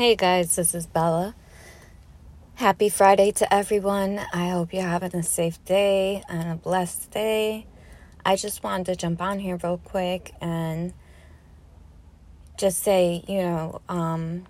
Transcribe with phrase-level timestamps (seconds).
[0.00, 1.34] Hey guys, this is Bella.
[2.54, 4.18] Happy Friday to everyone.
[4.32, 7.66] I hope you're having a safe day and a blessed day.
[8.24, 10.94] I just wanted to jump on here real quick and
[12.56, 14.46] just say, you know, um,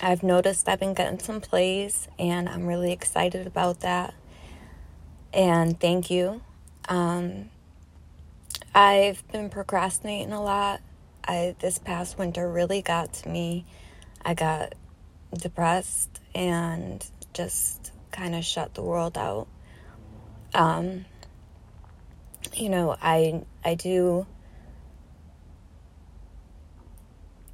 [0.00, 4.14] I've noticed I've been getting some plays and I'm really excited about that.
[5.34, 6.40] And thank you.
[6.88, 7.50] Um,
[8.72, 10.82] I've been procrastinating a lot.
[11.24, 13.66] I this past winter really got to me
[14.22, 14.74] I got
[15.32, 19.46] depressed and just kind of shut the world out.
[20.54, 21.04] Um,
[22.54, 24.26] you know, I I do.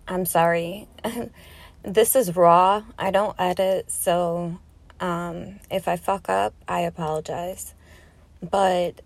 [0.06, 0.88] I'm sorry.
[1.82, 2.84] this is raw.
[2.98, 4.58] I don't edit, so
[5.00, 7.74] um, if I fuck up, I apologize.
[8.42, 9.00] But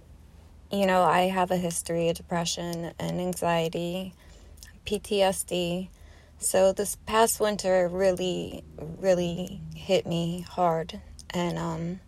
[0.70, 4.12] you know, I have a history of depression and anxiety,
[4.86, 5.88] PTSD,
[6.38, 8.62] so this past winter really,
[9.00, 12.00] really hit me hard, and um,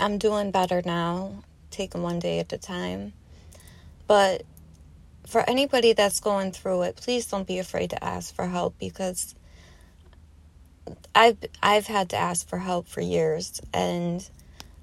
[0.00, 3.12] I'm doing better now, taking one day at a time.
[4.06, 4.42] But
[5.26, 9.34] for anybody that's going through it, please don't be afraid to ask for help because
[11.14, 14.28] I've I've had to ask for help for years, and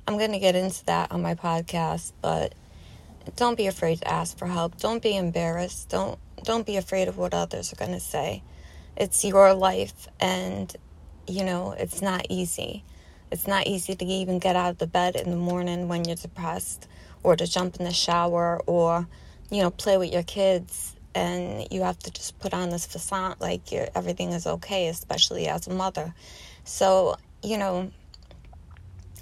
[0.08, 2.12] I'm to get into that on my podcast.
[2.22, 2.54] But
[3.36, 4.78] don't be afraid to ask for help.
[4.78, 5.90] Don't be embarrassed.
[5.90, 8.44] Don't don't be afraid of what others are going to say.
[8.96, 10.74] It's your life, and
[11.28, 12.84] you know, it's not easy.
[13.32, 16.16] It's not easy to even get out of the bed in the morning when you're
[16.16, 16.88] depressed,
[17.24, 19.08] or to jump in the shower, or,
[19.50, 20.96] you know, play with your kids.
[21.16, 25.68] And you have to just put on this facade like everything is okay, especially as
[25.68, 26.14] a mother.
[26.64, 27.92] So, you know,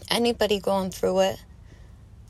[0.10, 1.44] anybody going through it,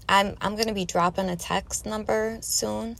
[0.09, 2.97] I'm, I'm going to be dropping a text number soon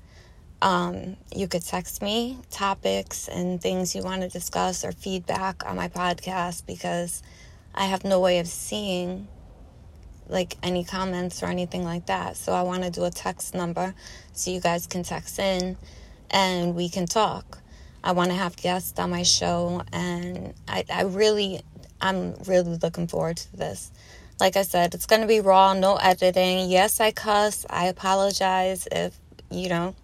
[0.61, 5.75] um, you could text me topics and things you want to discuss or feedback on
[5.75, 7.23] my podcast because
[7.73, 9.27] I have no way of seeing
[10.27, 12.37] like any comments or anything like that.
[12.37, 13.93] So I want to do a text number
[14.33, 15.77] so you guys can text in
[16.29, 17.59] and we can talk.
[18.03, 21.61] I want to have guests on my show and I, I really
[22.01, 23.91] I'm really looking forward to this.
[24.39, 26.69] Like I said, it's going to be raw, no editing.
[26.69, 27.65] Yes, I cuss.
[27.69, 29.15] I apologize if,
[29.51, 29.95] you know,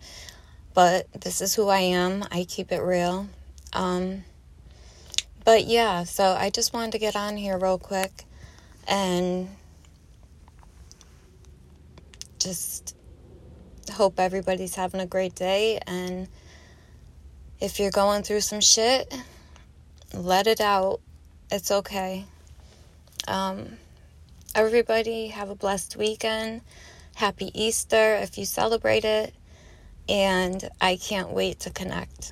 [0.78, 2.24] but this is who I am.
[2.30, 3.28] I keep it real.
[3.74, 4.24] Um,
[5.44, 8.26] but yeah, so I just wanted to get on here real quick
[8.88, 9.50] and
[12.38, 12.96] just
[13.92, 15.80] hope everybody's having a great day.
[15.88, 16.28] And
[17.60, 19.12] if you're going through some shit,
[20.14, 21.00] let it out.
[21.50, 22.26] It's okay.
[23.28, 23.78] Um,
[24.54, 26.62] everybody have a blessed weekend.
[27.16, 29.34] Happy Easter if you celebrate it
[30.10, 32.32] and I can't wait to connect.